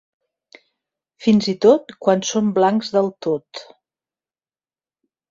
[1.25, 3.61] Fins i tot quan són blancs del tot.